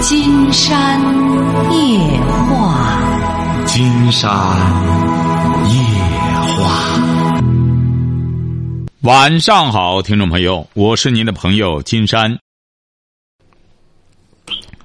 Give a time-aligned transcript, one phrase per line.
[0.00, 0.98] 金山
[1.70, 1.98] 夜
[2.48, 4.30] 话，金山
[5.68, 5.74] 夜
[6.56, 6.98] 话。
[9.02, 12.38] 晚上好，听众朋友，我是您的朋友金山。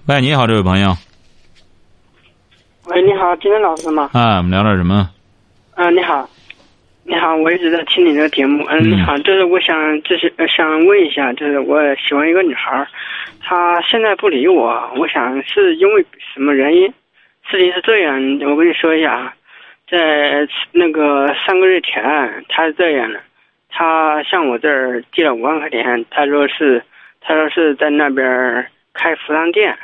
[0.07, 0.97] 喂，你好，这位朋友。
[2.88, 4.09] 喂，你好，金山老师吗？
[4.11, 5.09] 啊，我们聊点什么？
[5.75, 6.29] 嗯、你好，
[7.04, 8.66] 你好，我一直在听你的节目。
[8.66, 9.73] 嗯、嗯你好，就是我想，
[10.04, 12.86] 就是呃想问一下，就是我喜欢一个女孩
[13.48, 16.04] 他，现在不理我，我想是因为
[16.34, 16.92] 什么原因？
[17.47, 18.19] 事情是这样，
[18.50, 19.33] 我跟你说一下啊，
[19.88, 23.21] 在那个三个月前，她是这样的，
[23.69, 26.82] 她向我这儿借了五万块钱，她说是，
[27.21, 29.77] 她说是在那边开服装店，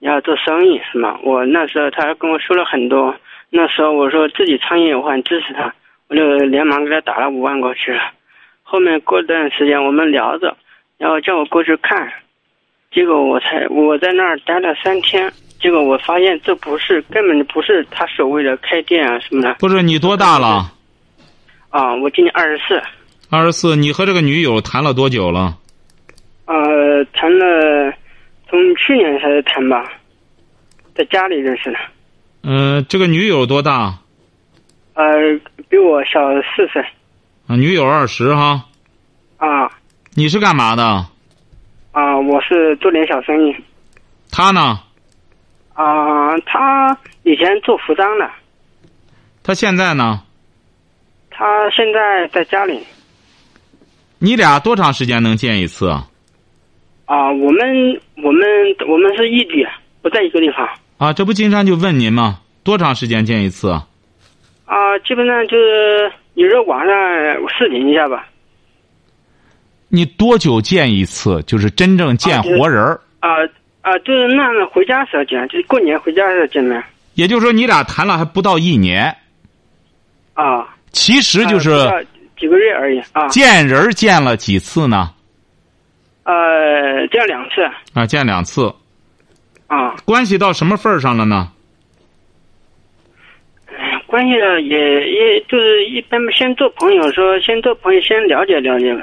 [0.00, 1.16] 要做生意是吗？
[1.22, 3.14] 我那时候她跟我说了很多，
[3.50, 5.72] 那时候我说自己创业，我很支持她，
[6.08, 8.10] 我就连忙给她打了五万过去了。
[8.64, 10.56] 后面过段时间我们聊着，
[10.98, 12.12] 然后叫我过去看，
[12.94, 20.70] 结果我才我在那儿待了三天，结果我发现这不是根本就不是他所谓的开店啊什么的不是你多大了？
[21.70, 21.92] 啊！
[21.96, 22.80] 我今年二十四，
[23.30, 23.74] 二十四。
[23.74, 25.58] 你和这个女友谈了多久了？
[26.46, 27.92] 呃，谈了
[28.48, 29.90] 从去年开始谈吧，
[30.94, 31.78] 在家里认识的，
[32.44, 33.98] 嗯、这个女友多大？
[34.94, 35.04] 呃，
[35.68, 36.20] 比我小
[36.54, 36.80] 四岁
[37.48, 38.64] 啊，女友二十哈。
[39.38, 39.68] 啊
[40.14, 41.06] 你是干嘛的？
[41.94, 42.18] 啊！
[42.18, 43.54] 我是做点小生意
[44.32, 44.80] 他呢？
[45.74, 48.28] 啊，他以前做服装的，
[49.44, 50.20] 他现在呢？
[51.30, 52.84] 他现在在家里
[54.18, 56.08] 你俩多长时间能见一次啊？
[57.06, 57.30] 啊。
[57.30, 58.42] 我们我们
[58.88, 59.64] 我们是异地，
[60.02, 62.40] 不在一个地方啊，这不金山就问您吗？
[62.64, 63.86] 多长时间见一次啊？
[64.66, 64.98] 啊。
[65.06, 66.94] 基本上就是有时候晚上
[67.56, 68.26] 视频一下吧。
[69.94, 71.40] 你多久见一次？
[71.44, 73.00] 就是真正见活人儿。
[73.20, 73.28] 啊
[73.80, 76.82] 啊，就是那那回家时候见，就是过年回家时候见面
[77.14, 79.16] 也就是说，你俩谈了还不到一年，
[80.34, 80.66] 啊。
[80.90, 81.70] 其实就是
[82.36, 83.28] 几个月而已啊。
[83.28, 85.10] 见人见了几次呢？
[86.24, 87.62] 呃，见两次
[87.92, 88.72] 啊，见两次，
[89.68, 89.94] 啊。
[90.04, 91.52] 关系到什么份儿上了呢？
[93.68, 94.78] 哎关系了也
[95.10, 99.02] 也就是一般先做朋友，说先做朋友，先了解了解呗。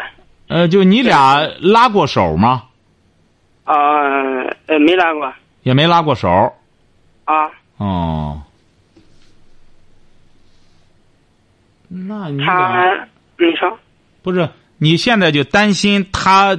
[0.52, 2.64] 呃，就你俩拉过手吗？
[3.64, 3.74] 啊
[4.68, 6.28] 呃，没拉过也没拉过手。
[7.24, 7.50] 啊。
[7.78, 8.42] 哦。
[11.88, 13.08] 那你俩他
[13.38, 13.80] 你说
[14.22, 14.50] 不是？
[14.78, 16.58] 你现在就担心他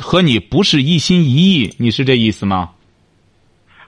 [0.00, 2.70] 和你不是一心一意，你是这意思吗？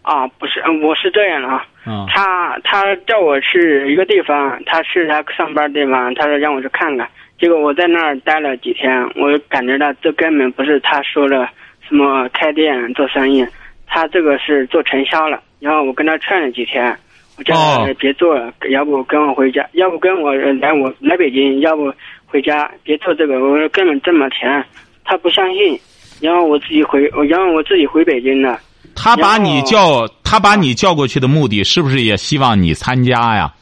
[0.03, 1.66] 啊，不是，嗯我是这样的啊。
[1.84, 7.09] 啊他他叫我去一个地方，他是他上班地方，他说让我去看看。
[7.42, 11.44] 结果我在那儿待了几天，我感觉到这根本不是他说的
[11.88, 13.44] 什么开店做生意，
[13.84, 15.42] 他这个是做传销了。
[15.58, 16.97] 然后我跟他劝了几天，
[17.36, 21.92] 我叫他哦别做了，要不跟我回家，要不跟我呃来我来北京，要不
[22.26, 23.41] 回家别做这个。
[23.41, 24.64] 我说根本挣不钱，
[25.04, 25.76] 他不相信。
[26.20, 28.56] 然后我自己回，然后我自己回北京了。
[28.94, 33.53] 他把你叫他把你叫过去的目的，是不是也希望你参加呀？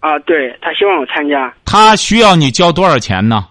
[0.00, 1.52] 啊，对他希望我参加。
[1.64, 3.46] 他需要你交多少钱呢？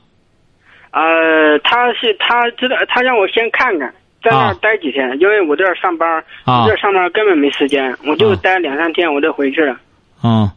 [0.91, 3.87] 呃，他是他知道，他让我先看看，
[4.23, 6.09] 在那儿啊待几天，因为我在这儿上班，
[6.45, 9.77] 啊我这儿上班根本没时间，我就啊待两三天，我就回去了。
[10.23, 10.49] 嗯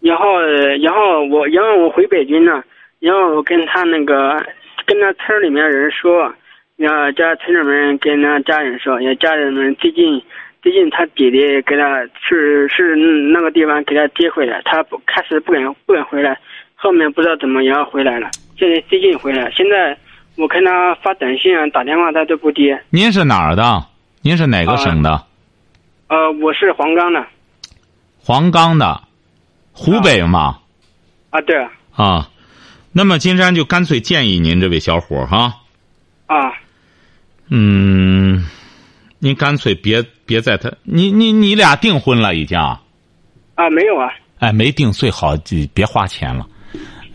[0.00, 2.62] 然后，呃然后我，然后我回北京了，
[3.00, 4.40] 然后我跟他那个，
[4.86, 6.32] 跟他村里面人说，
[6.76, 10.22] 然后叫村里面跟他家人说，也家人们最近，
[10.66, 16.36] 最近他姐姐给他是是那个地方给他接回来，他不开始不敢不敢回来，
[16.74, 18.28] 后面不知道怎么样回来了，
[18.58, 19.96] 现在最近回来，现在
[20.34, 23.86] 我看他发短信啊打电话他都不接，您是哪儿的？
[24.22, 25.24] 您是哪个省的？
[26.08, 27.24] 呃，我是黄冈的，
[28.18, 29.02] 黄冈的，
[29.70, 30.58] 湖北嘛。
[31.30, 32.28] 啊对啊啊，
[32.92, 35.60] 那么金山就干脆建议您这位小伙哈，
[36.26, 36.52] 啊
[37.50, 38.44] 嗯，
[39.26, 42.80] 您干脆别别在他，你你你俩订婚了已经啊？
[43.56, 44.08] 啊没有啊
[44.38, 46.46] 哎，没订最好就别花钱了。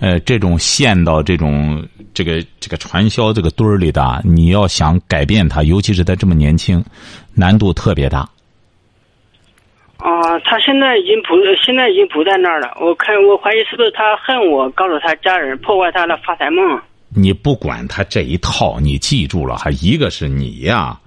[0.02, 6.84] 呃，这种陷到这种这个这个传销这个堆儿里的，你要想改变他，尤其是他这么年轻，
[7.34, 8.28] 难度特别大。
[9.96, 12.76] 啊，他现在已经不，现在已经不在那儿了。
[12.82, 16.78] 我看，我怀疑是不是他恨我，告诉他家人，破坏他的发财梦。
[17.16, 21.01] 你不管他这一套，你记住了，还一个是你呀，啊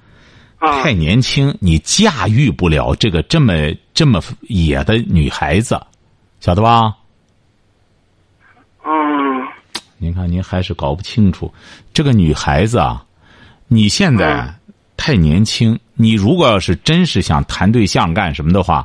[0.83, 3.55] 太年轻，你驾驭不了这个这么
[3.93, 5.81] 这么野的女孩子，
[6.41, 6.95] 晓得吧？
[8.85, 8.93] 嗯
[9.99, 11.53] 您看，您还是搞不清楚，
[11.93, 13.05] 这个女孩子啊，
[13.69, 14.55] 你现在
[14.97, 15.79] 太年轻。
[15.97, 18.85] 你如果要是真是想谈对象干什么的话，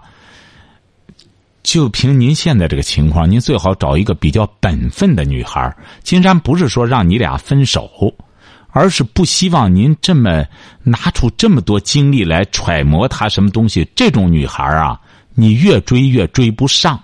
[1.63, 5.75] 就凭您现在这个情况，您最好找一个比较本分的女孩。
[6.03, 8.13] 金山不是说让你俩分手，
[8.71, 10.45] 而是不希望您这么
[10.83, 13.87] 拿出这么多精力来揣摩她什么东西。
[13.95, 14.99] 这种女孩啊，
[15.35, 17.01] 你越追越追不上。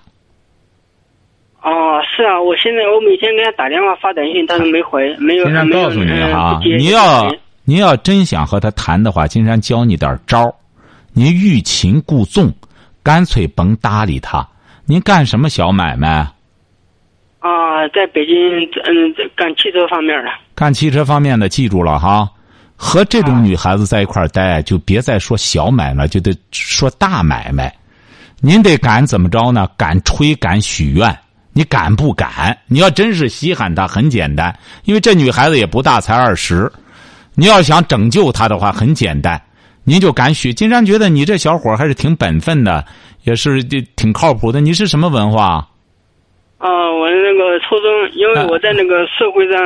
[1.62, 7.34] 哦，是啊，我现在我每天给她打电话发短信，但是没回，没有金山告诉你呃哈你要
[7.64, 10.54] 你要真想和她谈的话，金山教你点招儿
[11.12, 12.52] 您欲擒故纵，
[13.02, 14.46] 干脆甭搭理她。
[14.84, 16.24] 您干什么小买卖？
[17.46, 18.34] 啊，在北京
[18.84, 20.30] 嗯干汽车方面的。
[20.54, 22.28] 干汽车方面的，记住了哈。
[22.74, 27.72] 和这种女孩子在一块待，就别再说小买卖，就得说大买卖。
[28.40, 29.68] 您得敢怎么着呢？
[29.76, 31.16] 敢吹，敢许愿。
[31.52, 32.58] 你敢不敢？
[32.66, 34.54] 你要真是稀罕她，很简单，
[34.84, 36.70] 因为这女孩子也不大，才二十。
[37.34, 39.40] 你要想拯救她的话，很简单，
[39.84, 40.52] 您就敢许。
[40.52, 42.84] 金山觉得你这小伙还是挺本分的，
[43.22, 44.60] 也是挺靠谱的。
[44.60, 45.66] 你是什么文化？
[46.58, 49.60] 啊，我那个初中，因为我在那个社会上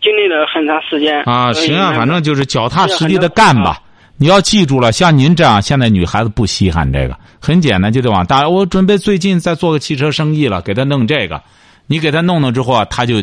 [0.00, 3.80] 经历了很长时间啊，行啊，反正就是脚踏实地的干吧。
[4.16, 8.48] 你要记住了，像您这样，现在女孩子不稀罕这个，很简单，就得往大。
[8.48, 11.42] 我准备最近再做个汽车生意了，给她弄这个。
[11.86, 13.22] 你给她弄弄之后啊，她就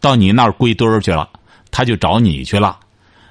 [0.00, 1.28] 到你那儿归堆儿去了，
[1.70, 2.78] 她就找你去了。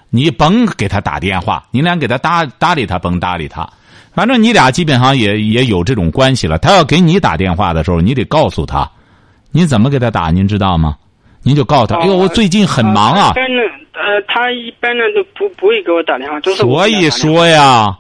[0.10, 3.68] 你甭给她打电话，你俩给她搭搭理她，甭搭理她。
[4.14, 6.60] 反正你俩基本上也也有这种关系了。
[6.60, 8.88] 她要给你打电话的时候，你得告诉他，
[9.54, 10.98] 您怎么给他打，您知道吗？
[11.44, 13.34] 您就告诉他，哎呦，我最近很忙啊一。
[13.36, 13.62] 般呢，
[13.94, 17.96] 呃，他一般呢都不不会给我打电话，都是所以说呀，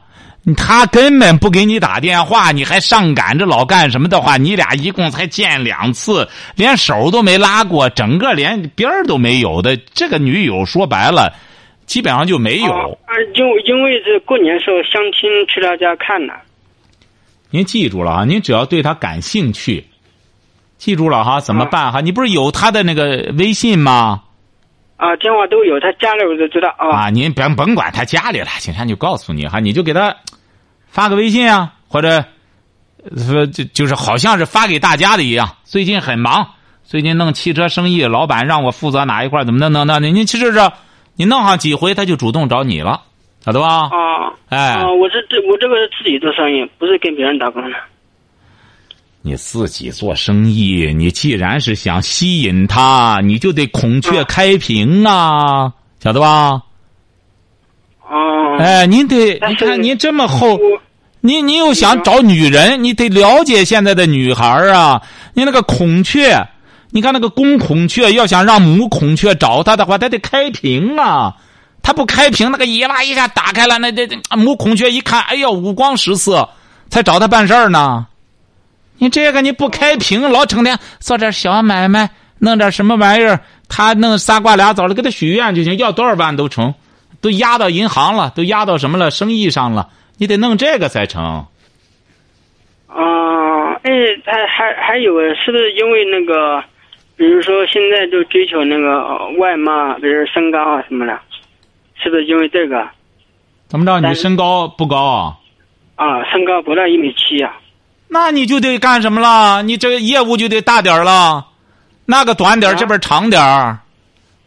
[0.57, 11.31] 他根本不给你打电话，你还上赶着老干什么的话，你俩一共才见两次，连手都没拉过，整个连边儿都没有的，这个女友说白了，
[11.85, 12.71] 基本上就没有。
[12.71, 16.33] 哦啊，因为因为这过年时候相亲去他家看的。
[17.51, 19.85] 您记住了啊，您只要对他感兴趣，
[20.83, 22.01] 记住了哈，怎么办哈？
[22.01, 24.21] 你不是有他的那个微信吗？
[24.97, 27.05] 啊，电话都有，他家里我都知道啊。
[27.05, 30.13] 啊，您甭甭管他家里了，警察就告诉你哈，你就给他
[30.87, 32.25] 发个微信啊，或者
[33.15, 35.55] 说就就是好像是发给大家的一样。
[35.63, 36.49] 最近很忙，
[36.83, 40.09] 最近弄汽车生意，老板让我负责哪一块，怎么弄弄弄的。
[40.09, 40.59] 您其实是
[41.15, 43.03] 你弄上几回，他就主动找你了，
[43.39, 43.83] 晓得吧？
[43.83, 44.91] 啊哎啊！
[44.91, 47.77] 我这这我这个是自己做生意，不是跟别人打工的。
[49.25, 55.71] 你自己做生意，你既然是想吸引他，你就得孔雀开屏啊，
[56.03, 56.61] 晓得吧？
[58.01, 58.57] 哦。
[58.59, 60.55] 哎，您得，你看您这么厚。
[60.55, 60.59] 我
[61.21, 65.01] 你你又想找女人，你得了解现在的女孩儿啊。
[65.33, 66.45] 你那个孔雀，
[66.91, 71.33] 你看那个公孔雀，要想让母孔雀找他的话，他得开屏啊。
[71.81, 76.49] 他不开屏，那个一拉一下打开了，那这这母孔雀一看，哎呦，五光十色，
[76.89, 78.05] 才找他办事儿呢。
[78.97, 82.09] 你这个你不开屏，老成天做点小买卖，
[82.39, 86.73] 弄点什么玩意儿，他弄仨瓜俩枣的，给他许愿就行，要多少万都成，
[87.19, 89.89] 都压到银行了，都压到什么了，生意上了。
[90.17, 91.45] 你得弄这个才成。
[92.87, 93.91] 啊，哎，
[94.23, 96.63] 还还还有，是不是因为那个，
[97.17, 101.19] 比如说现在就追求那个呃外貌，比如身高啊什么的，
[101.95, 102.87] 是不是因为这个
[103.67, 103.99] 怎么着？
[103.99, 105.37] 你身高不高啊？
[105.95, 106.23] 啊？
[106.31, 107.57] 身高不到一米七啊？
[108.13, 109.63] 那你就得干什么了？
[109.63, 111.47] 你这个业务就得大点儿了，
[112.05, 113.79] 那个短点这边长点儿。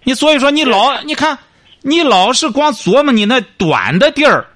[0.04, 1.36] 你所以说你老你看，
[1.82, 4.46] 你老是光琢磨你那短的地儿，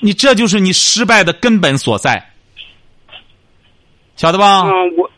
[0.00, 2.30] 你这就是你失败的根本所在，
[4.16, 4.62] 晓得吧？
[4.62, 5.08] 嗯，我，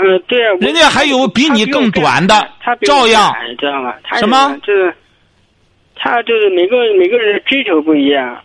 [0.00, 3.94] 嗯，对啊，人家还有比你更短的他照样矮知道吗？
[4.02, 4.92] 他什么就是，
[5.94, 8.36] 他就是每个每个人的追求不一样。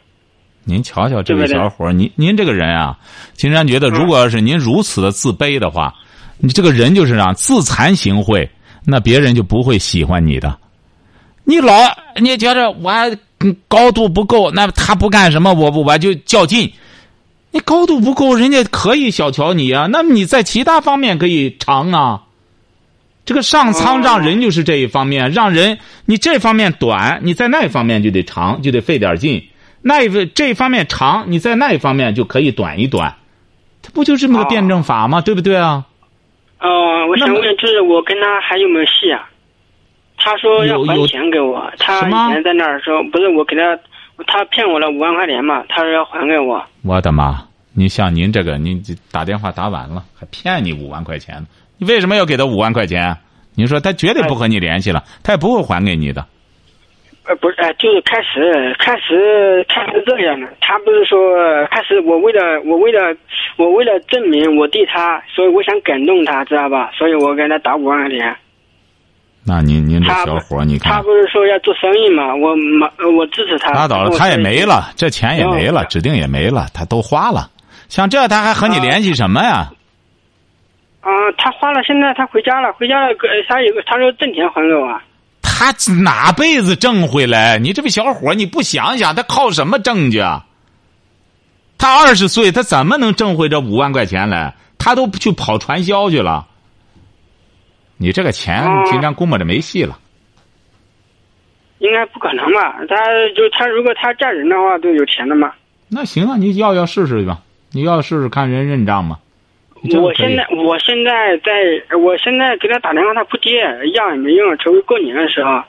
[0.64, 2.98] 您瞧瞧这位对不对小伙儿，您您这个人啊，
[3.34, 5.94] 金山觉得，如果要是您如此的自卑的话，
[6.38, 8.48] 你这个人就是让自惭形秽，
[8.86, 10.58] 那别人就不会喜欢你的。
[11.44, 11.74] 你老
[12.20, 12.92] 你觉着我
[13.40, 16.72] 嗯高度不够，那他不干什么，我不我就较劲。
[17.52, 19.88] 你高度不够，人家可以小瞧你啊。
[19.88, 22.22] 那么你在其他方面可以长啊。
[23.26, 29.44] 这个上苍让人就是这一方面，让人你这方面短，你在那方面就得长，就得费点劲。
[29.82, 33.16] 那一个这方面长，你在那一方面就可以短一短，
[33.82, 35.22] 它不就这么个辩证法吗？
[35.22, 35.86] 对不对啊？
[36.60, 39.28] 哦，我想问，就是我跟他还有没有戏啊？
[40.18, 43.80] 他说要还钱给我，他以前在那儿说不是我给他，
[44.28, 46.64] 他骗我了五万块钱嘛，他说要还给我。
[46.84, 47.46] 我的妈！
[47.74, 51.48] 你像您这个，您这打电话打晚了，还骗你五万块钱，
[51.80, 53.18] 你为什么要给他五万块钱？
[53.56, 56.28] 你说他绝对不和你联系了，他也不会还给你的。
[57.32, 60.48] 呃，不是，呃，就是开始，开始，开始这样的。
[60.60, 61.18] 他不是说
[61.72, 63.16] 开始，我为了，我为了，
[63.56, 66.92] 我为了证明我对他，所以我想感动他，知道吧？
[66.94, 68.36] 所以我给他打五万块钱。
[69.48, 72.36] 那您您这小伙，你看他不是说要做生意嘛？
[72.36, 72.50] 我
[73.16, 73.72] 我支持他。
[73.72, 77.50] 拉倒了，他也没了，这钱也没了，嗯指定也没了，他都花了。
[77.88, 79.72] 像这他还和你联系什么呀？
[81.00, 85.02] 啊、他花了，现在他回家了，回家了，呃他有个，他说挣钱还给我啊。
[85.62, 87.60] 他哪辈子挣回来？
[87.60, 90.44] 你这个小伙，你不想想，他靠什么挣去啊？
[91.78, 94.56] 他二十岁，他怎么能挣回这五万块钱来？
[94.80, 96.48] 他都去跑传销去了。
[97.98, 100.00] 你这个钱，哦金山估摸着没戏了。
[101.78, 102.80] 应该不可能吧？
[102.90, 102.96] 他
[103.36, 105.52] 就他如果他嫁人的话，都有钱的嘛。
[105.90, 107.40] 那行啊，你要要试试去吧。
[107.70, 109.20] 你要试试看人认账吗？
[110.00, 113.64] 我现在我现在在，我现在给他打电话，他不接，
[113.96, 115.62] 要也没用，除非过年的时候。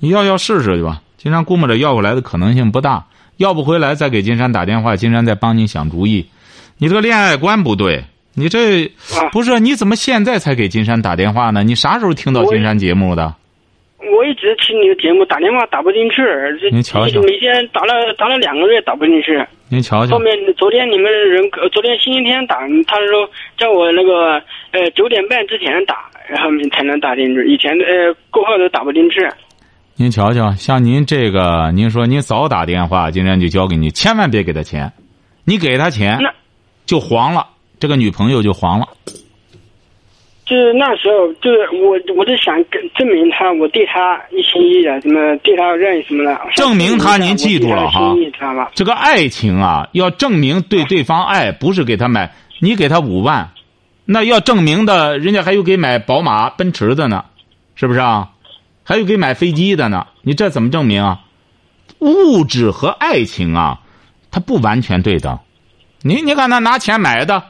[0.00, 1.02] 你要要试试去吧。
[1.16, 3.04] 金山估摸着要回来的可能性不大，
[3.36, 6.26] 要不回来再给金山打电话，金山再帮你想主意。
[6.78, 8.04] 你这个恋爱观不对，
[8.34, 11.62] 你这啊不是你怎么现在才给金山打电话呢？
[11.64, 13.34] 你啥时候听到金山节目的？
[13.98, 16.22] 我一直听你的节目，打电话打不进去，
[16.60, 19.44] 这您瞧瞧每天打了打了两个月打不进去。
[19.70, 22.56] 您瞧瞧后，面昨天你们人，呃昨天星期天打，
[22.86, 29.20] 他说叫我那个呃九点半之前打，然后才能打进去，以前呃过后都打不进去。
[29.96, 34.90] 您瞧瞧，像您这个，您说您早打电话，今天就交给你，千万别给他钱，
[35.44, 36.32] 你给他钱那
[36.86, 37.46] 就黄了，
[37.78, 38.86] 这个女朋友就黄了。
[40.48, 46.40] 就是那时候，就是我，我就想跟证明他，我对他一心一意的，什么对他认什么的。
[46.54, 48.16] 证明他您记住了哈？
[48.74, 53.50] 这个爱情啊，要证明对对方爱，不是给他买，你给他五万，
[54.06, 57.26] 那要证明的，人家还有给买宝马、奔驰的呢，
[57.74, 58.30] 是不是啊？
[58.84, 61.20] 还有给买飞机的呢，你这怎么证明啊？
[61.98, 63.80] 物质和爱情啊，
[64.30, 65.38] 它不完全对等。
[66.00, 67.42] 你你看他拿钱买的，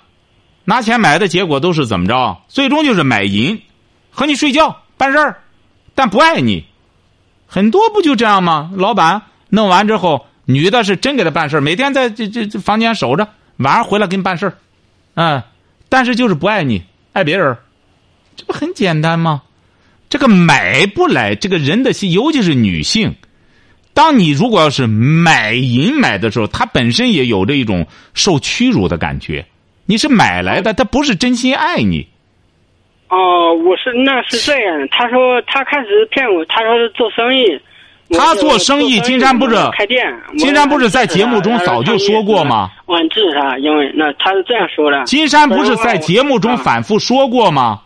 [0.69, 2.43] 拿钱买的结果都是怎么着？
[2.47, 3.59] 最终就是买淫，
[4.11, 5.41] 和你睡觉办事儿，
[5.95, 6.63] 但不爱你。
[7.47, 8.71] 很多不就这样吗？
[8.77, 14.59] 老板弄完之后，女的是真给他办事儿每天在这这这房间守着，晚上回来给你办事儿，
[15.15, 15.43] 嗯，
[15.89, 16.83] 但是就是不爱你，
[17.15, 17.57] 爱别人，
[18.37, 19.41] 这不很简单吗？
[20.11, 23.15] 这个买不来，这个人的心，尤其是女性，
[23.95, 29.47] 当你如果要是买淫买的时候，她本身也有着一种受屈辱的感觉。
[29.89, 32.07] 你是买来的，他不是真心爱你。
[33.09, 34.87] 哦，我是那是这样的。
[34.89, 37.59] 他说他开始骗我，他说是做生意。
[38.11, 40.15] 他做生意金山不是开店？
[40.37, 42.71] 金山不是在节目中早就说过吗？
[42.85, 45.03] 我很支持他，因为那他是这样说的。
[45.05, 47.81] 金山不是在节目中反复说过吗？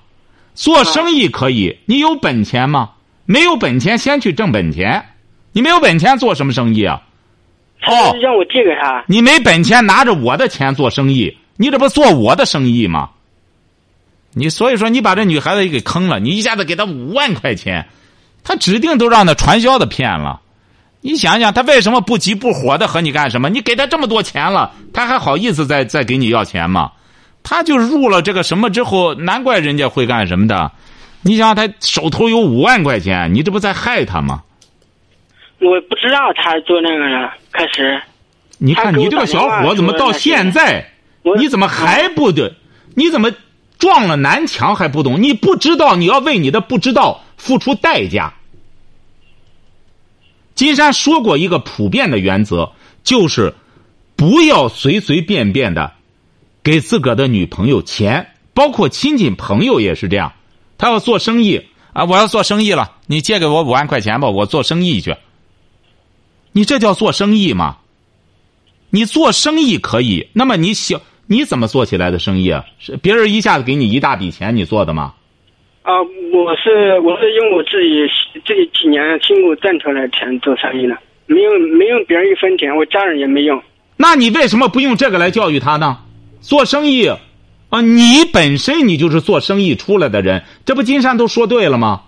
[0.54, 2.90] 做生意可以，你有本钱吗？
[3.24, 5.04] 没有本钱，先去挣本钱。
[5.52, 7.00] 你没有本钱做什么生意啊？
[7.80, 9.04] 他是让我借给他。
[9.06, 13.10] 你没本钱，拿着我的钱做生意，你这不做我的生意吗？
[14.34, 17.86] 你所以说你把这女孩子也给坑了，你一下子给她五万块钱，
[18.42, 20.40] 她指定都让那传销的骗了。
[21.02, 23.50] 你想想，她为什么不急不火的和你干什么？
[23.50, 26.92] 你给她这么多钱了，她还好意思再再给你要钱吗？
[27.42, 30.72] 她就入了这个什么之后，难怪人家会干什么的。
[31.20, 34.42] 你想她手头有五万块钱，你这不在害她吗？
[35.58, 38.00] 我不知道他做那个了，开始。
[38.58, 40.84] 你看你这个小伙怎么到现在，我
[41.38, 42.54] 你怎么还不对？
[42.94, 43.32] 你怎么
[43.78, 45.22] 撞了南墙还不懂？
[45.22, 48.34] 你不知道你要为你的不知道付出代价。
[50.54, 53.54] 金山说过一个普遍的原则，就是
[54.16, 55.94] 不要随随便便的
[56.62, 60.34] 给自个儿的女朋友钱，包括亲戚朋友也是这样。
[60.76, 61.62] 他要做生意
[61.92, 65.16] 啊，我要做生意了，你借给我五万块钱吧，我做生意去。
[66.52, 67.78] 你这叫做生意吗？
[68.90, 71.00] 你做生意可以，那么你想
[71.32, 72.62] 你怎么做起来的生意啊？
[72.78, 75.14] 是别人一下子给你一大笔钱，你做的吗？
[75.80, 78.06] 啊，我是我是用我自己
[78.44, 83.62] 这几年辛苦挣出来的钱做生意的，没用没用别人一分钱，我家人也没用。
[83.96, 86.00] 那你为什么不用这个来教育他呢？
[86.42, 87.08] 做生意，
[87.70, 92.02] 啊，你本身你就是做生意出来的人，这不金山都说对了吗？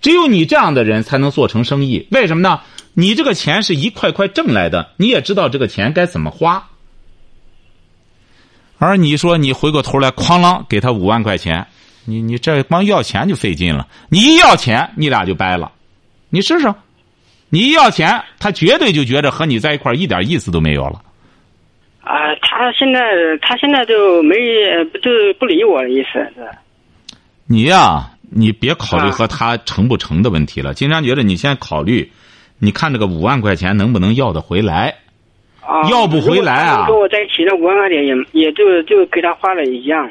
[0.00, 2.60] 只有你这样的人才能做成生意，为什么呢？
[2.94, 6.70] 你这个钱是一块块挣来的，你也知道这个钱该怎么花。
[8.84, 11.64] 而你说你回过头来哐啷给他五万块钱，
[12.04, 13.86] 你你这光要钱就费劲了。
[14.08, 15.70] 你一要钱，你俩就掰了。
[16.30, 16.74] 你试试，
[17.48, 21.00] 你一要钱，他绝对就觉得和你在一块儿一点意思都没有了。
[22.00, 23.00] 啊，他现在
[23.40, 24.34] 他现在就没
[25.00, 26.50] 就不理我的意思是。
[27.46, 30.74] 你呀、你别考虑啊和他成不成的问题了。
[30.74, 32.10] 经常觉得你先考虑，
[32.58, 34.96] 你看这个五万块钱能不能要得回来？
[35.66, 40.10] 啊，要不回来啊跟我在一起的五万块钱也也就就给他花了一样。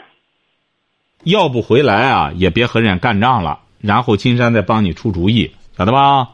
[1.24, 3.60] 要不回来啊，也别和人家干仗了。
[3.80, 6.30] 然后金山再帮你出主意，晓得吧？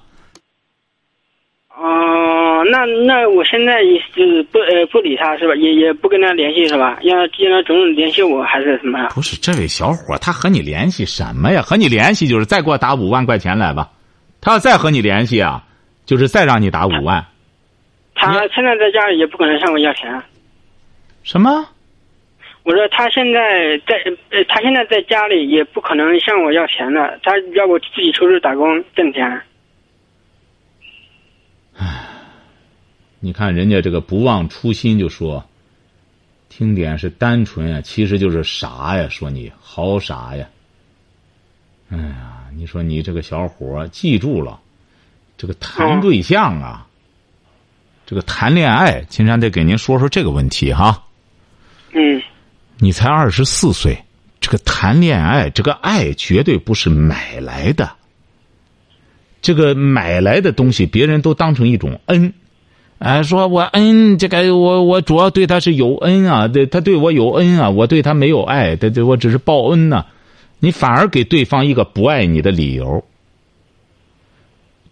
[1.79, 5.55] 哦、那那我现在也是不呃不理他是吧？
[5.55, 6.99] 也也不跟他联系是吧？
[7.01, 9.09] 让他让他总联系我还是什么呀？
[9.13, 11.61] 不是，这位小伙他和你联系什么呀？
[11.61, 13.89] 和你联系就是再给我打五万块钱来吧。
[14.41, 15.63] 他要再和你联系啊，
[16.05, 17.25] 就是再让你打五万。
[18.17, 20.21] 他现在在家里也不可能向我要钱。
[21.23, 21.69] 什么？
[22.63, 23.95] 我说他现在在
[24.31, 29.41] 呃，他现在在家里也不可能向我要钱了，他要不自己出去打工挣钱。
[31.77, 32.03] 唉
[33.19, 35.45] 你看人家这个不忘初心，就说
[36.49, 39.07] 听点是单纯呀，其实就是傻呀。
[39.09, 40.47] 说你好傻呀！
[41.89, 44.59] 哎呀，你说你这个小伙儿记住了，
[45.37, 46.86] 这个谈对象啊，
[48.07, 51.03] 这个谈恋爱，金山得给您说说这个问题哈。
[51.91, 52.21] 嗯
[52.79, 54.01] 你才二十四岁，
[54.39, 57.91] 这个谈恋爱，这个爱绝对不是买来的。
[59.41, 62.33] 这个买来的东西，别人都当成一种恩，
[62.99, 70.05] 哎，说我恩，这个我我主要对他是有恩啊，对他对我有恩啊，我对他没有爱，对对，我只是报恩呢、
[70.59, 73.03] 你反而给对方一个不爱你的理由。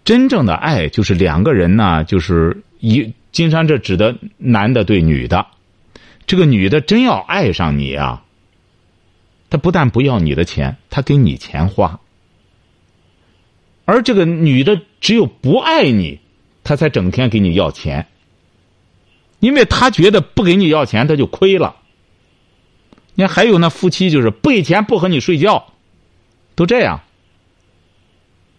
[0.03, 5.48] 真正的爱就是两个人呢，就是一金山这指的男的对女的，
[6.27, 8.24] 这个女的真要爱上你啊，
[9.50, 12.00] 她不但不要你的钱，她给你钱花。
[13.86, 16.20] 而这个女的只有不爱你，
[16.63, 18.06] 她才整天给你要钱，
[19.39, 21.77] 因为她觉得不给你要钱，她就亏了。
[23.15, 25.74] 你看，还有那夫妻就是不给钱不和你睡觉，
[26.54, 27.01] 都这样。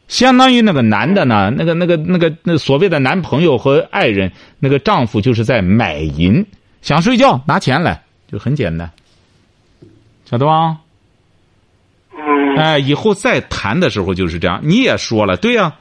[0.09, 6.45] 相当于那个男的呢，那个那个那个那所谓的男朋友和爱人，那个丈夫就是在买淫，
[6.81, 8.91] 想睡觉拿钱来，就很简单，
[10.25, 10.79] 晓得吧？
[12.17, 14.61] 嗯哎，以后再谈的时候就是这样。
[14.63, 15.75] 你也说了，对呀、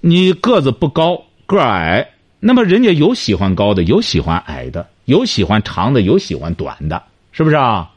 [0.00, 2.08] 你个子不高，个儿矮，
[2.40, 7.02] 那么人家有喜欢高的，有喜欢矮的，有喜欢长的，有喜欢短的，
[7.32, 7.90] 是不是啊？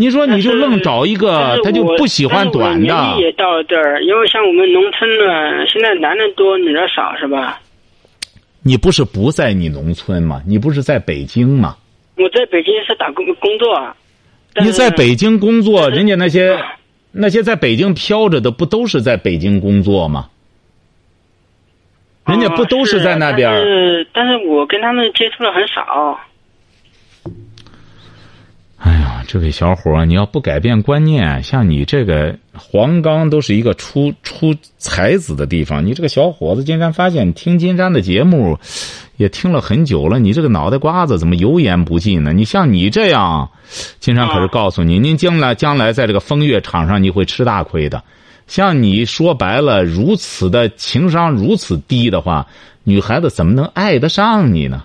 [0.00, 3.16] 你说你就愣找一个，他就不喜欢短的。
[3.18, 7.60] 也到了这儿，因为像我们农村呢，现在男的多，女的少，是吧？
[8.62, 10.40] 你不是不在你农村吗？
[10.46, 11.76] 你不是在北京吗？
[12.16, 13.92] 我在北京是打工工作。
[14.54, 16.56] 但你在北京工作，人家那些
[17.10, 20.28] 那些在北京飘着的，不都是在北京工作吗？
[22.26, 23.54] 人家不都是在那边儿？
[23.54, 26.20] 但是但是我跟他们接触的很少。
[28.78, 38.56] 哎呀，这位小伙，你要不改变观念，像你这个黄冈都是一个出出才子的地方，你这个小伙子，金山发现听金山的节目，
[39.16, 42.32] 也听了很久了，你这个脑袋瓜子怎么油盐不进呢？
[42.32, 43.50] 你像你这样，
[43.98, 48.04] 金山可是告诉你，您将来将来在这个风月场上你会吃大亏的。
[48.46, 52.46] 像你说白了，如此的情商如此低的话，
[52.84, 54.84] 女孩子怎么能爱得上你呢？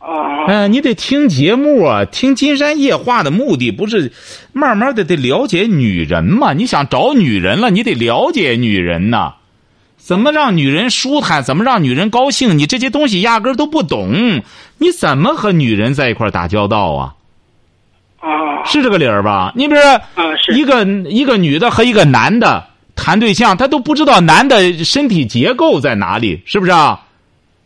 [0.00, 2.06] 哦，哎，你得听节目啊！
[2.06, 4.12] 听《金山夜话》的目的不是
[4.52, 6.54] 慢慢的得了解女人嘛？
[6.54, 9.34] 你想找女人了，你得了解女人呐。
[9.98, 11.44] 怎么让女人舒坦？
[11.44, 12.56] 怎么让女人高兴？
[12.56, 14.42] 你这些东西压根儿都不懂，
[14.78, 17.14] 你怎么和女人在一块儿打交道啊？
[18.20, 19.52] 啊，是这个理儿吧？
[19.54, 22.64] 你比如说，一个一个女的和一个男的
[22.96, 27.02] 谈对象，他都不知道男的身体结构在哪里，是不是啊？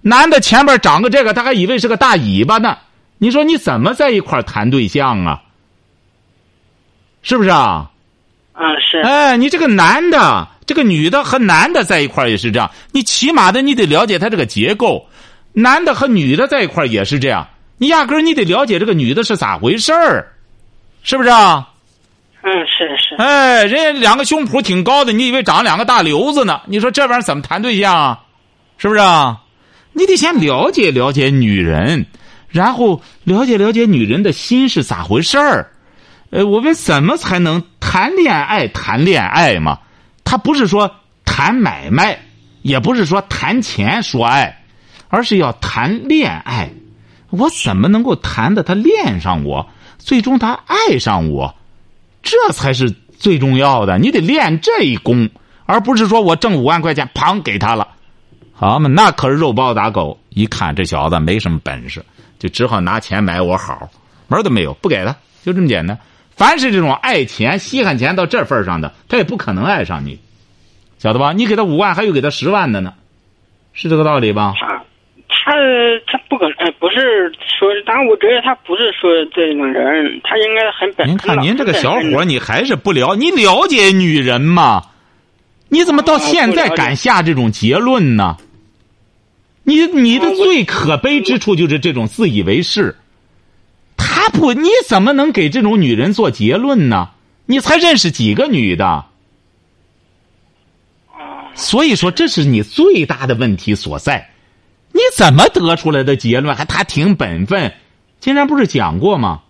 [0.06, 2.76] 男的前边长个这个，他还以为是个大尾巴呢。
[3.16, 5.40] 你说你怎么在一块谈对象啊？
[7.22, 7.90] 是不是啊？
[8.52, 9.00] 啊是。
[9.00, 15.08] 哎，你这个男的，这个女的和男的在一块也是这样，你起码的你得了解他这个结构。
[15.54, 20.34] 男的和女的在一块也是这样，你压根儿你得了解这个女的是咋回事儿，
[21.02, 21.70] 是不是啊？
[22.42, 23.14] 嗯是是。
[23.16, 26.60] 哎，人家两个胸脯挺高的，你以为长两个大瘤子呢？
[26.66, 28.20] 你说这玩意儿怎么谈对象啊？
[28.76, 29.40] 是不是啊？
[29.94, 32.06] 你得先了解了解女人，
[32.48, 35.70] 然后了解了解女人的心是咋回事儿。
[36.30, 38.66] 呃，我们怎么才能谈恋爱？
[38.68, 39.78] 谈恋爱嘛，
[40.24, 40.90] 他不是说
[41.24, 42.18] 谈买卖，
[42.62, 44.64] 也不是说谈钱说爱，
[45.08, 46.68] 而是要谈恋爱。
[47.30, 51.54] 我怎么能够谈的他恋上我，最终他爱上我？
[52.22, 53.98] 这才是最重要的。
[53.98, 55.28] 你得练这一功，
[55.66, 57.86] 而不是说我挣五万块钱，砰给他了。
[58.66, 60.18] 好嘛，那可是肉包子打狗。
[60.30, 62.02] 一看这小子没什么本事，
[62.38, 63.90] 就只好拿钱买我好，
[64.26, 65.98] 门都没有，不给他，就这么简单。
[66.30, 70.18] 凡是这种爱钱、稀罕钱到这份儿上的，他也不可能爱上你，
[70.98, 71.34] 晓得吧？
[71.34, 72.94] 你给他五万，还有给他十万的呢，
[73.74, 74.54] 是这个道理吧？
[74.56, 74.66] 他
[75.28, 75.52] 他
[76.06, 81.06] 他不可能，不是说，当然我觉得他不是说这种人，他应该很本。
[81.06, 84.82] 您看您这个小伙，你还是不了，你了解女人吗？
[85.68, 88.36] 你怎么到现在敢下这种结论呢？
[89.64, 92.96] 你你的最可悲之处就是这种自以为是。
[93.96, 97.10] 他不，你怎么能给这种女人做结论呢？
[97.46, 99.04] 你才认识几个女的？
[101.54, 104.30] 所以说，这是你最大的问题所在。
[104.92, 106.54] 你怎么得出来的结论？
[106.54, 107.74] 还他挺本分？
[108.20, 109.40] 今天不是讲过吗？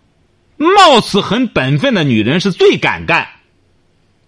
[0.57, 3.27] 貌似很本分的女人是最敢干，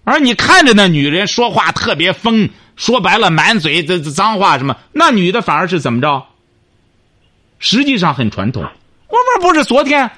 [0.02, 6.24] 而你看着那女人说话特别疯，说白了满嘴这脏话什么，那女的反而是怎么着？
[7.58, 8.62] 实际上很传统。
[8.62, 10.10] 我们不是昨天，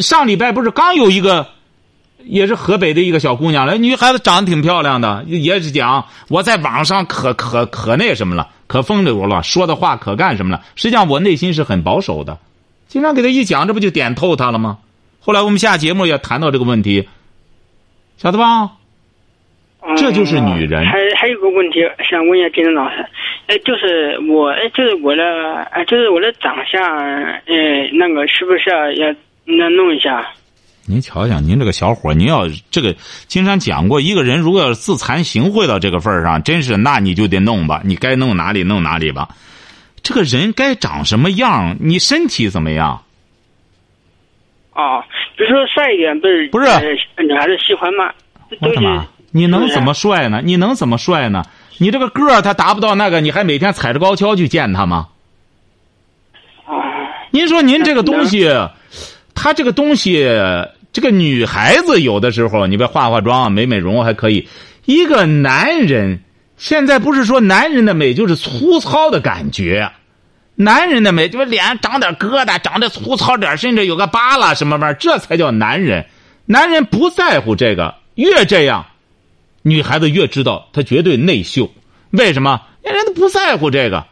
[0.00, 1.46] 上礼拜不是刚有一个。
[2.26, 10.62] 也是河北的一个小姑娘了，女孩子长得挺漂亮的，也是讲我在网上可可可那什么了，可风流了，说的话可干什么了。
[10.76, 12.38] 实际上我内心是很保守的，
[12.88, 14.76] 经常给她一讲，这不就点透她了吗？
[15.20, 17.08] 后来我们下节目也谈到这个问题，
[18.18, 18.72] 晓得吧？
[19.96, 20.84] 这就是女人。
[20.86, 23.04] 还还有个问题想问一下金正老师，
[23.46, 25.22] 哎，就是我哎，就是我的
[25.72, 29.14] 哎，就是我的长相，哎，那个是不是要
[29.44, 30.26] 那弄一下？
[30.86, 32.92] 您瞧瞧，您这个小伙，您要这个，
[33.26, 39.28] 经常讲过，一个人如果要是自惭形秽到这个份儿上，真是那你就得弄吧，你该弄哪里弄哪里吧。
[40.02, 41.76] 这个人该长什么样？
[41.80, 43.02] 你身体怎么样？
[44.74, 45.04] 哦，
[45.36, 48.12] 比如说帅一点，不是不是女孩子喜欢吗？
[48.60, 49.06] 我干嘛？
[49.30, 50.40] 你能怎么帅呢？
[50.44, 51.44] 你能怎么帅呢？
[51.78, 55.08] 你这个个儿他达不到那个，你还每天踩着高跷去见他吗？
[57.30, 58.50] 您说您这个东西。
[59.32, 60.28] 他这个东西，
[60.92, 64.46] 这个女孩子有的时候，你别化化妆、美美容还可以。
[64.84, 66.20] 一个男人，
[66.58, 69.90] 现在不是说男人的美就是粗糙的感觉，
[70.56, 76.04] 男人的美就是脸长点疙瘩，长得粗糙点，甚至有个疤了什么玩意儿，这才叫男人。
[76.44, 78.84] 男人不在乎这个，越这样，
[79.62, 81.70] 女孩子越知道她绝对内秀。
[82.10, 82.60] 为什么？
[82.82, 84.06] 人家都不在乎这个，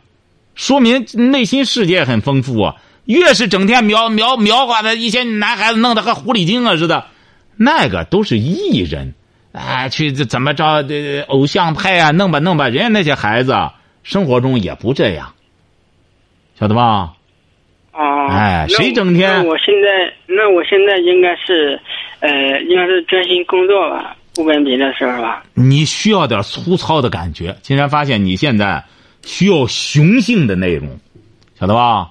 [0.54, 2.76] 说明内心世界很丰富啊。
[3.06, 7.06] 越是整天描描描画的一些男孩子，弄得和狐狸精啊似的，
[7.56, 9.14] 那个都是艺人，
[9.52, 10.82] 哎，去怎么着？
[10.82, 13.56] 这偶像派啊，弄吧弄吧，人家那些孩子
[14.02, 15.32] 生活中也不这样，
[16.60, 17.14] 晓得吧？
[17.94, 19.30] 哦，哎，谁整天？
[19.30, 21.80] 那我现在，那我现在应该是，
[22.20, 25.42] 呃，应该是专心工作吧，不跟别的事儿吧。
[25.52, 28.84] 你需要点粗糙的感觉，竟然发现你现在
[29.24, 30.96] 需要雄性的内容，
[31.58, 32.08] 晓得吧？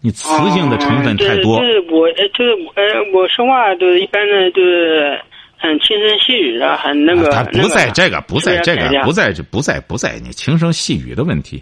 [0.00, 1.58] 你雌性的成分太多。
[1.58, 5.20] 就是我，就是呃，我说话都一般的，就是
[5.56, 7.28] 很轻声细语的，很那个。
[7.30, 11.60] 他不在这个，不在这个，不在这，不在不在你轻声细语的问题，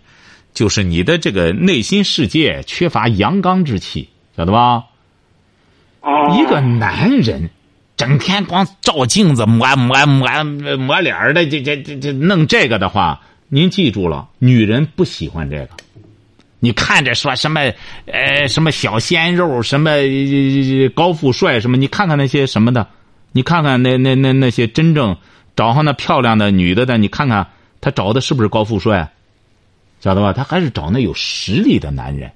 [0.52, 4.06] 就是你的这个内心世界缺乏阳刚之气，
[4.36, 4.84] 晓得吧？
[6.02, 6.36] 哦。
[6.38, 7.48] 一个男人，
[7.96, 10.44] 整天光照镜子抹抹抹
[10.76, 15.68] 抹脸的，这这这这弄这个的话，您记住了，女人不喜欢这个。
[16.58, 17.60] 你看着说什么？
[18.06, 19.90] 呃，什么小鲜肉，什么
[20.94, 21.76] 高富帅，什么？
[21.76, 22.86] 你看看那些什么的，
[23.32, 25.16] 你看看那那那那些真正
[25.56, 27.46] 找上那漂亮的女的的，你看看
[27.80, 29.10] 他找的是不是高富帅？
[30.00, 30.32] 晓得吧？
[30.32, 32.30] 他还是找那有实力的男人，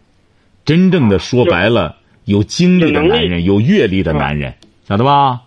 [0.64, 4.53] 真正的说白了，有经历的男人，有阅历的男人，
[4.88, 5.40] 晓得吧？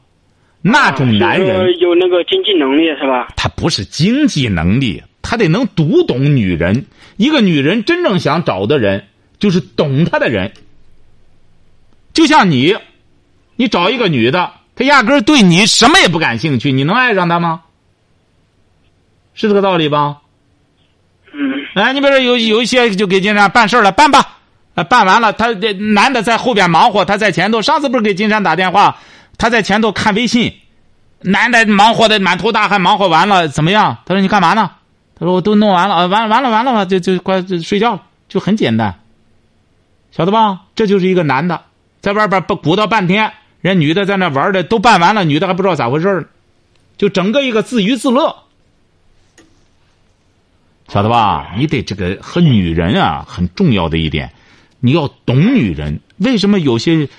[0.62, 3.30] 那种男人有那个经济能力是吧？
[3.36, 6.86] 他不是经济能力，他得能读懂女人。
[7.18, 9.08] 一个女人真正想找的人，
[9.40, 10.54] 就是懂她的人。
[12.14, 12.76] 就像你，
[13.56, 17.62] 你找一个女的，她压根儿对你什么也不感兴趣，你能爱上她吗？
[19.34, 20.18] 是这个道理吧？
[21.34, 21.52] 嗯。
[21.76, 24.40] 哎，你比如说有有一些就给金山办事了，办吧，
[24.90, 27.62] 办完了，他这男的在后边忙活，他在前头。
[27.62, 28.98] 上次不是给金山打电话，
[29.40, 30.54] 他在前头看微信，
[31.22, 33.98] 男的忙活的满头大汗，忙活完了怎么样？
[34.06, 34.70] 他说你干嘛呢？
[35.16, 39.02] 他说：“我都弄完了啊，完了完了完了，就就快就睡觉了，就很简单，
[40.12, 40.62] 晓得吧？
[40.76, 41.62] 这就是一个男的
[42.00, 46.30] 在外边不鼓捣半天，人女的在那玩的都办完了，女的还不知道咋回事
[46.98, 48.44] 就整个一个自娱自乐，
[50.88, 51.54] 晓得吧？
[51.58, 54.32] 你得这个和女人啊很重要的一点，
[54.80, 56.00] 你要懂女人。
[56.18, 57.10] 为什么有些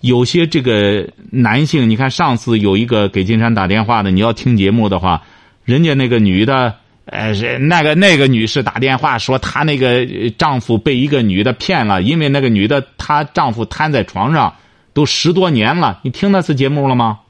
[0.00, 1.88] 有些这个男性？
[1.88, 5.22] 你看上次有一个给金山打电话的，你要听节目的话，
[5.64, 6.74] 人家那个女的。”
[7.06, 14.52] 呃，是那个那个女士打电话说，她那个丈夫被一个女的骗了，因为那个女的她丈夫瘫在床上
[14.92, 16.00] 都十多年了。
[16.02, 17.20] 你听那次节目了吗？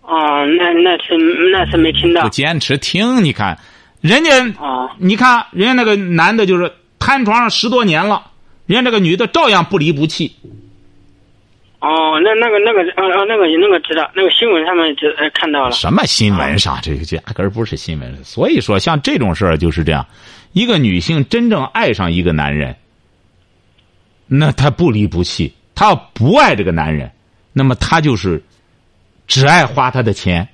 [0.00, 1.16] 哦，那那次
[1.52, 2.22] 那次没听到。
[2.22, 3.56] 不坚持听，你看，
[4.00, 8.32] 人家啊你看人家那个男的，就是瘫床上十多年了，
[8.66, 10.34] 人家这个女的照样不离不弃。
[11.82, 15.72] 哦，那那个那个呃呃那个那个知道，那个新闻上面知呃看到了。
[15.72, 18.24] 什么新闻上，这个压根儿不是新闻。
[18.24, 20.06] 所以说，像这种事儿就是这样，
[20.52, 22.76] 一个女性真正爱上一个男人，
[24.28, 27.10] 那她不离不弃；她要不爱这个男人，
[27.52, 28.40] 那么她就是
[29.26, 30.46] 只爱花他的钱。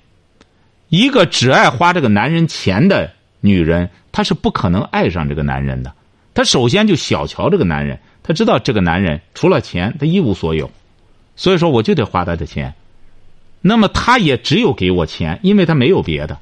[0.89, 3.13] 一个只爱花这个男人钱的
[3.43, 5.93] 女人，她是不可能爱上这个男人的。
[6.33, 10.71] 她首先就小瞧这个男人，她知道这个男人除了钱，他一无所有，
[11.39, 12.75] 所以说我就得花他的钱。
[13.63, 16.39] 那么他也只有给我钱，因为他没有别的，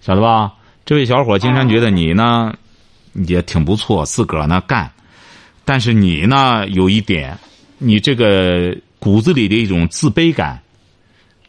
[0.00, 0.54] 晓得吧？
[0.84, 2.54] 这位小伙经常觉得你呢
[3.12, 4.90] 也挺不错，自个儿呢干，
[5.64, 7.38] 但是你呢有一点，
[7.78, 10.60] 你这个骨子里的一种自卑感，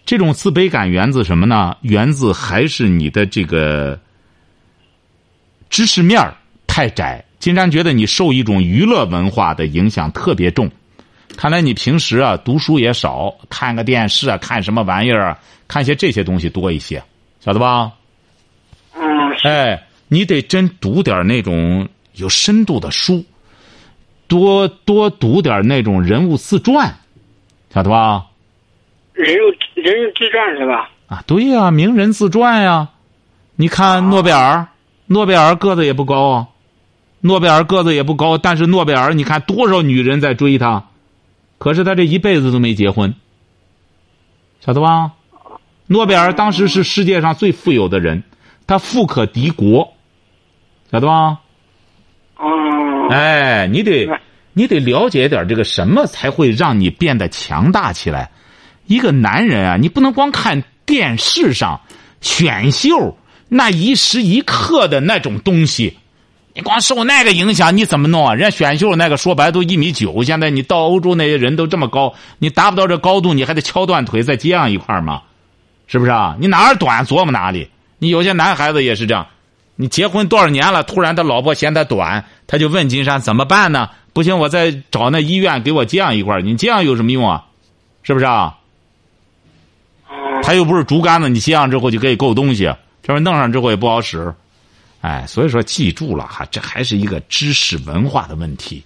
[0.05, 1.75] 这种自卑感源自什么呢？
[1.81, 3.99] 源自还是你的这个
[5.71, 6.19] 知识面
[6.67, 10.69] 太窄，经常觉得你受一种娱乐文化的影响特别重。
[11.35, 17.03] 看来你平时啊读书也少，看个电视啊，看什么玩意儿啊，看些这些东西多一些，
[17.39, 17.91] 晓得吧？
[18.95, 19.03] 嗯，
[19.43, 23.25] 哎，你得真读点那种有深度的书，
[24.27, 26.93] 多多读点那种人物自传，
[27.73, 28.25] 晓得吧？
[29.13, 30.89] 人物人物自传是吧？
[31.07, 32.89] 啊，对呀、名人自传呀、
[33.55, 34.67] 你看诺贝尔，
[35.07, 36.47] 诺贝尔个子也不高啊，
[37.19, 40.83] 诺贝尔个子也不高，但是诺贝尔你看多少女人在追他，
[41.63, 43.15] 可是他这一辈子都没结婚，
[44.59, 45.13] 晓得吧？
[45.87, 48.21] 诺贝尔当时是世界上最富有的人，
[48.67, 49.93] 他富可敌国，
[50.91, 51.39] 晓得吧？
[52.35, 54.19] 哦，哎，你得哎
[54.51, 58.29] 你得了解点这个什么才会让你变得强大起来。
[58.87, 61.79] 一个男人啊，你不能光看电视上
[62.19, 65.97] 选秀那一时一刻的那种东西，
[66.55, 68.35] 你光受那个影响，你怎么弄啊？
[68.35, 75.23] 人家选秀那个说白都一米九，现在你到欧洲那些人都这么高，你达不到这高度，你还得敲断腿再接上一块儿吗？
[75.87, 76.35] 是不是啊？
[76.39, 77.69] 你哪儿短琢磨哪里。
[77.97, 79.25] 你有些男孩子也是这样，
[79.75, 83.89] 你结婚多少年了，突然他老婆嫌他短，他就问金山怎么办呢？
[84.13, 87.45] 不行，我再找那医院给我接上一块儿你接上有什么用啊？
[88.03, 88.57] 是不是啊？
[90.07, 94.35] 哦，他又不是竹竿子，你接上之后就可以够东西，这玩意弄上之后也不好使。
[95.03, 98.81] 哎，所以说记住了哈，这还是一个知识文化的问题。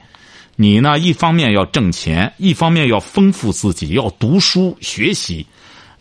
[0.56, 5.45] 你呢，一方面要挣钱，一方面要丰富自己，要读书学习。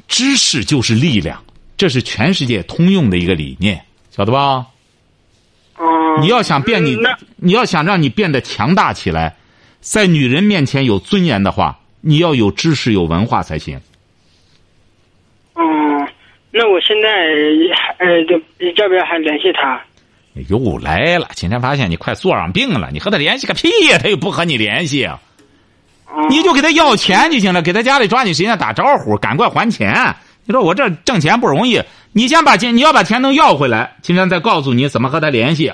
[0.08, 1.44] 知识就是力量，
[1.76, 3.78] 这是全世界通用的一个理念，
[4.10, 4.64] 晓得吧？
[5.76, 5.84] 哦，
[6.18, 6.96] 你要想变你
[7.36, 9.36] 你要想让你变得强大起来，
[9.80, 13.78] 在女人面前有尊严的话，你要有知识有文化才行。
[15.56, 16.08] 嗯，
[16.50, 17.10] 那我现在
[17.74, 19.78] 还呃，就要不要还联系他？
[20.48, 21.28] 又来了！
[21.34, 25.08] 今天发现你快坐上病了，你和他联系个屁呀、他又不和你联系，
[26.28, 30.14] 你就给他要钱就行了，给他家里抓紧时间打招呼，赶快还钱。
[30.44, 35.68] 你说我这挣钱不容易，你先把钱，你要把钱能要回来，今天再告诉你怎么和他联系。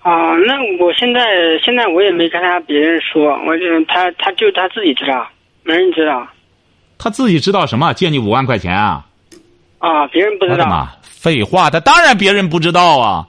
[0.00, 1.20] 啊，那我现在
[1.64, 5.26] 现在我也没跟他别人说，我就他他就他自己知道，
[5.64, 6.26] 没人知道
[6.98, 7.92] 他自己知道什么？
[7.94, 9.06] 借你五万块钱啊？
[9.78, 10.56] 啊，别人不知道。
[10.56, 10.88] 我的妈！
[11.18, 13.28] 废话，他当然别人不知道啊。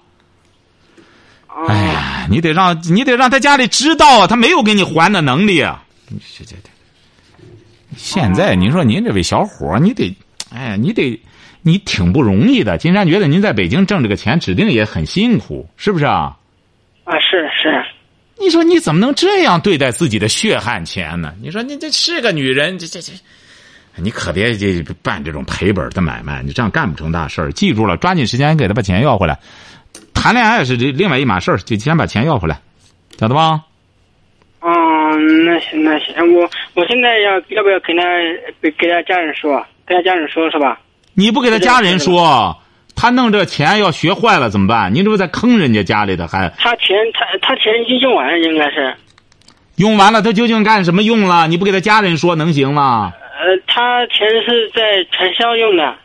[1.48, 5.84] 哦哎呀，你得让你得让他家里知道啊，他没有给你还的能力啊。
[6.08, 6.70] 你这这这，
[7.98, 10.16] 现在您说您这位小伙儿，你得，
[10.52, 11.20] 哎呀，你得，
[11.64, 12.78] 你挺不容易的。
[12.78, 16.38] 金山觉得您在北京挣这个钱，指定也很辛苦，是不是啊？
[17.04, 17.84] 啊，是是，
[18.40, 21.34] 你说你怎么能这样对待自己的血汗钱呢？
[21.42, 23.12] 你说你这是个女人，这这这，
[23.96, 27.52] 你可别这办这种赔本的买卖，你这样干不成大事儿。
[27.52, 29.38] 记住了，抓紧时间给他把钱要回来。
[30.14, 32.60] 谈恋爱是这另外一码事儿，就先把钱要回来，
[33.18, 33.62] 晓得吧？
[34.62, 38.04] 嗯，那行那行，我我现在要要不要跟他
[38.62, 39.66] 给给他家人说？
[39.86, 40.80] 跟他家人说是吧？
[41.14, 42.56] 你不给他家人说，
[42.96, 44.94] 他弄这钱要学坏了怎么办？
[44.94, 48.94] 你这不在坑人家家里的，还他钱他他钱已经用完了，应该是。
[49.78, 51.48] 用完了，他究竟干什么用了？
[51.48, 53.14] 你不给他家人说，能行吗？
[53.80, 55.96] 呃，他钱是在传销用的。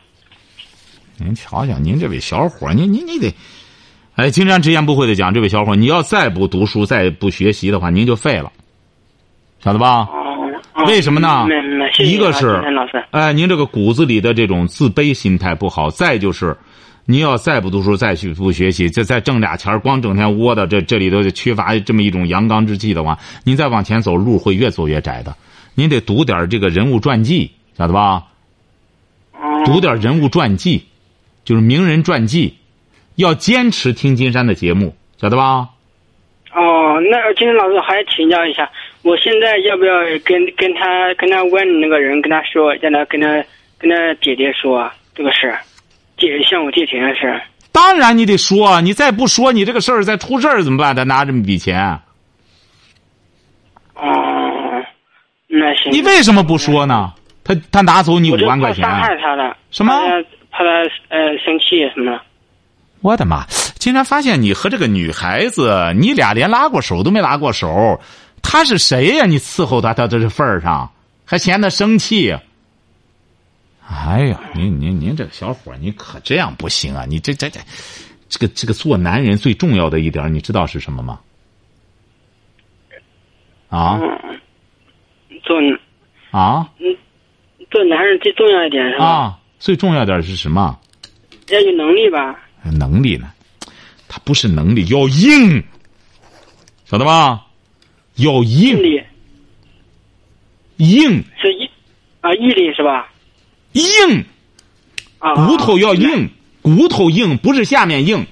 [1.17, 3.35] 您瞧瞧，您这位小伙您您你你得，
[4.15, 8.49] 哎，金山直言不讳的讲，这位小伙，你要再不读书，再不学习的话，您就废了，
[9.61, 10.07] 晓得吧？
[10.09, 11.45] 哦，哦为什么呢
[11.99, 12.61] 一个是。
[13.11, 16.55] 哎，您这个骨子里的这种自卑心态不好，再就是，
[17.03, 25.35] 您要再不读书，再去不学习，这再挣俩钱儿光整天窝到这这里头，缺乏这么一种阳刚之气的话，您再往前走，路会越走越窄的。
[25.77, 28.23] 您得读点这个人物传记，晓得吧？
[29.33, 30.85] 哦读点人物传记，
[31.43, 32.57] 就是名人传记，
[33.15, 35.69] 要坚持听金山的节目，晓得吧？
[36.53, 38.69] 哦，那金山老师还请教一下，
[39.01, 43.27] 我现在要不要跟跟他跟他问那个人跟他说，让他跟他
[43.77, 45.59] 跟他姐姐说这个事儿，
[46.17, 47.41] 借向我借钱的事儿。
[47.71, 50.95] 当然你得说，你再不说，你这个事儿再出事儿怎么办？
[50.95, 51.99] 他拿这么笔钱，
[53.95, 54.83] 哦，
[55.47, 55.91] 那行。
[55.91, 57.13] 你为什么不说呢？
[57.45, 59.55] 他他拿走你五万块钱怕伤，害他了。
[59.71, 59.93] 什么
[60.51, 60.65] 怕他
[61.09, 62.21] 呃生气什么的。
[63.01, 63.45] 我的妈！
[63.77, 68.01] 竟然发现你和这个女孩子，你俩连拉过手都没拉过手，
[68.41, 69.27] 他是谁呀？
[69.27, 70.91] 你伺候他到这份儿上，
[71.23, 72.35] 还嫌他生气。
[73.87, 77.05] 哎呀，您您您这个小伙儿，你可这样不行啊！
[77.07, 77.59] 你这这这，
[78.27, 81.19] 这个这个做男人最重要的一点，你知道是什么吗？
[83.69, 84.39] 啊嗯，
[85.43, 85.57] 做
[86.31, 86.67] 啊
[87.75, 89.05] 做男人最重要一点是吧？
[89.05, 89.37] 啊！
[89.59, 90.79] 最重要点是什么？
[91.49, 92.39] 要有能力吧。
[92.63, 93.27] 能力呢？
[94.07, 95.61] 他不是能力，要硬，
[96.85, 97.45] 晓得吧？
[98.15, 99.03] 要毅硬力
[100.77, 101.69] 硬是硬
[102.21, 103.09] 啊，毅力是吧？
[103.73, 104.23] 硬，
[105.19, 106.29] 啊，骨头要硬，
[106.61, 108.25] 骨头硬不是下面硬，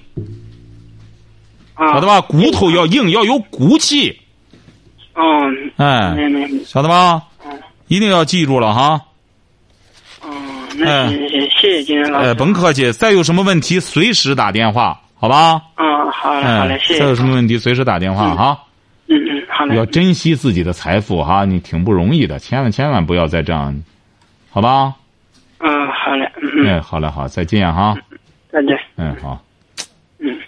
[1.74, 2.22] 啊，晓得吧？
[2.22, 4.18] 骨头要硬，要有骨气，
[5.12, 6.16] 嗯，哎，
[6.64, 7.60] 晓得吧嗯？
[7.88, 9.02] 一定要记住了哈！
[10.74, 12.28] 哦，那行行，谢谢金山老师。
[12.28, 15.62] 哎，甭客气，再有什么问题随时打电话，好吧？
[15.76, 17.00] 嗯，好嘞，好嘞，哎，谢谢。
[17.00, 18.58] 再有什么问题随时打电话哈。
[19.06, 19.76] 嗯嗯，好嘞。
[19.76, 23.82] 要珍惜自己的财富哈，你挺不容易的，千万千万不要再这样，
[24.50, 24.94] 好吧？
[25.58, 27.94] 嗯，好嘞，嗯嗯，哎，好嘞，好，再见哈。
[28.50, 28.76] 再见。
[28.96, 29.42] 嗯，好。
[30.18, 30.38] 嗯。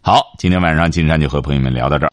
[0.00, 2.12] 好，今天晚上金山就和朋友们聊到这儿。